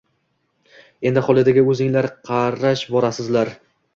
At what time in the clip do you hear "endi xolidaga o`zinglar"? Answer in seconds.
1.09-2.09